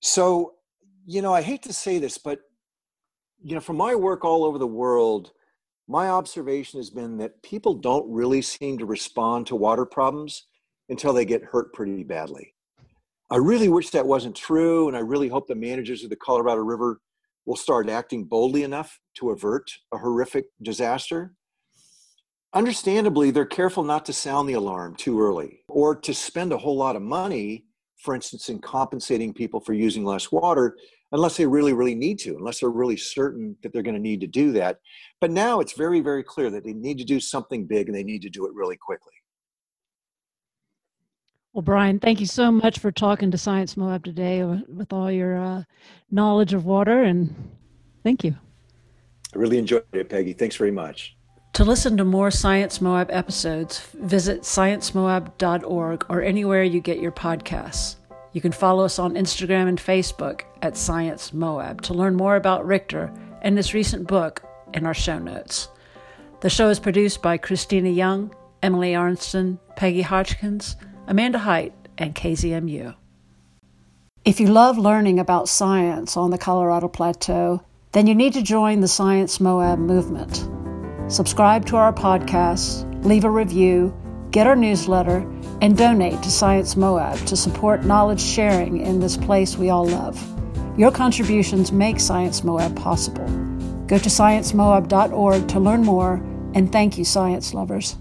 So, 0.00 0.54
you 1.04 1.20
know, 1.20 1.34
I 1.34 1.42
hate 1.42 1.62
to 1.64 1.74
say 1.74 1.98
this, 1.98 2.16
but 2.16 2.38
you 3.42 3.54
know, 3.54 3.60
from 3.60 3.76
my 3.76 3.94
work 3.94 4.24
all 4.24 4.44
over 4.44 4.56
the 4.56 4.66
world, 4.66 5.32
my 5.86 6.08
observation 6.08 6.80
has 6.80 6.88
been 6.88 7.18
that 7.18 7.42
people 7.42 7.74
don't 7.74 8.10
really 8.10 8.40
seem 8.40 8.78
to 8.78 8.86
respond 8.86 9.46
to 9.48 9.56
water 9.56 9.84
problems 9.84 10.46
until 10.88 11.12
they 11.12 11.24
get 11.24 11.42
hurt 11.42 11.72
pretty 11.72 12.02
badly. 12.04 12.54
I 13.30 13.36
really 13.36 13.68
wish 13.68 13.90
that 13.90 14.06
wasn't 14.06 14.36
true, 14.36 14.88
and 14.88 14.96
I 14.96 15.00
really 15.00 15.28
hope 15.28 15.46
the 15.46 15.54
managers 15.54 16.04
of 16.04 16.10
the 16.10 16.16
Colorado 16.16 16.60
River 16.60 17.00
will 17.46 17.56
start 17.56 17.88
acting 17.88 18.24
boldly 18.24 18.62
enough 18.62 19.00
to 19.14 19.30
avert 19.30 19.70
a 19.92 19.98
horrific 19.98 20.44
disaster. 20.62 21.34
Understandably, 22.54 23.30
they're 23.30 23.46
careful 23.46 23.82
not 23.82 24.04
to 24.04 24.12
sound 24.12 24.48
the 24.48 24.52
alarm 24.54 24.94
too 24.96 25.20
early 25.20 25.60
or 25.68 25.96
to 25.96 26.12
spend 26.12 26.52
a 26.52 26.58
whole 26.58 26.76
lot 26.76 26.96
of 26.96 27.02
money, 27.02 27.64
for 28.02 28.14
instance, 28.14 28.50
in 28.50 28.58
compensating 28.58 29.32
people 29.32 29.60
for 29.60 29.72
using 29.72 30.04
less 30.04 30.30
water, 30.30 30.76
unless 31.12 31.36
they 31.36 31.46
really, 31.46 31.72
really 31.72 31.94
need 31.94 32.18
to, 32.18 32.36
unless 32.36 32.60
they're 32.60 32.68
really 32.68 32.96
certain 32.96 33.56
that 33.62 33.72
they're 33.72 33.82
going 33.82 33.94
to 33.94 34.00
need 34.00 34.20
to 34.20 34.26
do 34.26 34.52
that. 34.52 34.78
But 35.20 35.30
now 35.30 35.60
it's 35.60 35.72
very, 35.72 36.00
very 36.00 36.22
clear 36.22 36.50
that 36.50 36.64
they 36.64 36.74
need 36.74 36.98
to 36.98 37.04
do 37.04 37.20
something 37.20 37.66
big 37.66 37.88
and 37.88 37.96
they 37.96 38.04
need 38.04 38.22
to 38.22 38.30
do 38.30 38.46
it 38.46 38.52
really 38.54 38.76
quickly. 38.76 39.14
Well, 41.52 41.62
Brian, 41.62 41.98
thank 41.98 42.18
you 42.18 42.26
so 42.26 42.50
much 42.50 42.78
for 42.78 42.90
talking 42.90 43.30
to 43.30 43.36
Science 43.36 43.76
Moab 43.76 44.04
today 44.04 44.42
with 44.42 44.90
all 44.90 45.12
your 45.12 45.36
uh, 45.36 45.64
knowledge 46.10 46.54
of 46.54 46.64
water, 46.64 47.02
and 47.02 47.34
thank 48.02 48.24
you. 48.24 48.34
I 49.34 49.38
really 49.38 49.58
enjoyed 49.58 49.84
it, 49.92 50.08
Peggy. 50.08 50.32
Thanks 50.32 50.56
very 50.56 50.70
much. 50.70 51.14
To 51.54 51.64
listen 51.64 51.98
to 51.98 52.06
more 52.06 52.30
Science 52.30 52.80
Moab 52.80 53.10
episodes, 53.10 53.80
visit 53.92 54.42
sciencemoab.org 54.42 56.06
or 56.08 56.22
anywhere 56.22 56.62
you 56.62 56.80
get 56.80 57.00
your 57.00 57.12
podcasts. 57.12 57.96
You 58.32 58.40
can 58.40 58.52
follow 58.52 58.86
us 58.86 58.98
on 58.98 59.12
Instagram 59.12 59.68
and 59.68 59.78
Facebook 59.78 60.44
at 60.62 60.74
Science 60.78 61.34
Moab 61.34 61.82
to 61.82 61.92
learn 61.92 62.14
more 62.14 62.36
about 62.36 62.64
Richter 62.64 63.12
and 63.42 63.58
his 63.58 63.74
recent 63.74 64.06
book 64.06 64.42
in 64.72 64.86
our 64.86 64.94
show 64.94 65.18
notes. 65.18 65.68
The 66.40 66.48
show 66.48 66.70
is 66.70 66.80
produced 66.80 67.20
by 67.20 67.36
Christina 67.36 67.90
Young, 67.90 68.34
Emily 68.62 68.94
Arnston, 68.94 69.58
Peggy 69.76 70.00
Hodgkins, 70.00 70.76
Amanda 71.06 71.38
Height, 71.38 71.72
and 71.98 72.14
KZMU. 72.14 72.94
If 74.24 74.38
you 74.38 74.46
love 74.46 74.78
learning 74.78 75.18
about 75.18 75.48
science 75.48 76.16
on 76.16 76.30
the 76.30 76.38
Colorado 76.38 76.88
Plateau, 76.88 77.62
then 77.90 78.06
you 78.06 78.14
need 78.14 78.32
to 78.34 78.42
join 78.42 78.80
the 78.80 78.88
Science 78.88 79.40
Moab 79.40 79.78
movement. 79.78 80.48
Subscribe 81.12 81.66
to 81.66 81.76
our 81.76 81.92
podcast, 81.92 83.04
leave 83.04 83.24
a 83.24 83.30
review, 83.30 83.94
get 84.30 84.46
our 84.46 84.56
newsletter, 84.56 85.28
and 85.60 85.76
donate 85.76 86.22
to 86.22 86.30
Science 86.30 86.76
Moab 86.76 87.18
to 87.26 87.36
support 87.36 87.84
knowledge 87.84 88.22
sharing 88.22 88.80
in 88.80 89.00
this 89.00 89.16
place 89.16 89.58
we 89.58 89.70
all 89.70 89.86
love. 89.86 90.16
Your 90.78 90.90
contributions 90.90 91.72
make 91.72 92.00
Science 92.00 92.44
Moab 92.44 92.76
possible. 92.76 93.26
Go 93.86 93.98
to 93.98 94.08
sciencemoab.org 94.08 95.48
to 95.48 95.60
learn 95.60 95.82
more, 95.82 96.14
and 96.54 96.72
thank 96.72 96.96
you, 96.96 97.04
science 97.04 97.52
lovers. 97.52 97.96